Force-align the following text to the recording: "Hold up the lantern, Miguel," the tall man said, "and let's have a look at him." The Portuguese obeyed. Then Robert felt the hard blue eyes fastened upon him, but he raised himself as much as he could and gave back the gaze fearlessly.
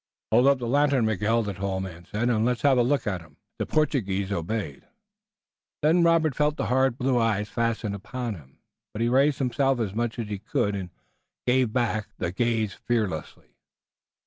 "Hold 0.31 0.47
up 0.47 0.57
the 0.57 0.65
lantern, 0.67 1.05
Miguel," 1.05 1.43
the 1.43 1.53
tall 1.53 1.79
man 1.79 2.05
said, 2.05 2.27
"and 2.27 2.43
let's 2.43 2.63
have 2.63 2.79
a 2.79 2.81
look 2.81 3.05
at 3.05 3.21
him." 3.21 3.37
The 3.59 3.67
Portuguese 3.67 4.31
obeyed. 4.31 4.87
Then 5.83 6.01
Robert 6.01 6.33
felt 6.33 6.57
the 6.57 6.65
hard 6.73 6.97
blue 6.97 7.19
eyes 7.19 7.49
fastened 7.49 7.93
upon 7.93 8.33
him, 8.33 8.57
but 8.95 9.01
he 9.03 9.09
raised 9.09 9.37
himself 9.37 9.79
as 9.79 9.93
much 9.93 10.17
as 10.17 10.27
he 10.29 10.39
could 10.39 10.75
and 10.75 10.89
gave 11.45 11.71
back 11.71 12.07
the 12.17 12.31
gaze 12.31 12.73
fearlessly. 12.73 13.53